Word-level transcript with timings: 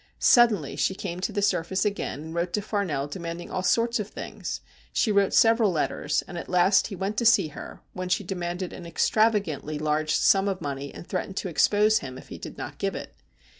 Suddenly 0.17 0.75
she 0.77 0.95
came 0.95 1.19
to 1.19 1.31
the 1.31 1.43
surface 1.43 1.85
again, 1.85 2.21
and 2.23 2.33
wrote 2.33 2.53
to 2.53 2.61
Farnell 2.63 3.05
demanding 3.05 3.51
all 3.51 3.61
sorts 3.61 3.99
of 3.99 4.07
things. 4.07 4.61
She 4.91 5.11
wrote 5.11 5.31
several 5.31 5.71
letters, 5.71 6.23
and 6.27 6.39
at 6.39 6.49
last 6.49 6.87
he 6.87 6.95
went 6.95 7.17
to 7.17 7.23
see 7.25 7.49
her, 7.49 7.81
when 7.93 8.09
she 8.09 8.23
demanded 8.23 8.73
an 8.73 8.87
extravagantly 8.87 9.77
large 9.77 10.15
sum 10.15 10.47
of 10.47 10.59
money, 10.59 10.91
and 10.91 11.05
threatened 11.05 11.37
to 11.37 11.49
expose 11.49 11.99
him 11.99 12.17
if 12.17 12.29
he 12.29 12.39
did 12.39 12.57
not 12.57 12.79
give 12.79 12.95
it. 12.95 13.13